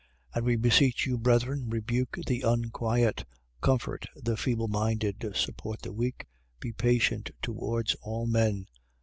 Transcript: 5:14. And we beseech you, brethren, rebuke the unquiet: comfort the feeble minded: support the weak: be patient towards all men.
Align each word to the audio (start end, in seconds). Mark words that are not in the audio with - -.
5:14. 0.31 0.35
And 0.37 0.45
we 0.47 0.55
beseech 0.55 1.05
you, 1.05 1.17
brethren, 1.19 1.69
rebuke 1.69 2.17
the 2.25 2.41
unquiet: 2.41 3.23
comfort 3.61 4.07
the 4.15 4.35
feeble 4.35 4.67
minded: 4.67 5.31
support 5.35 5.83
the 5.83 5.93
weak: 5.93 6.25
be 6.59 6.71
patient 6.71 7.29
towards 7.43 7.93
all 8.01 8.25
men. 8.25 8.65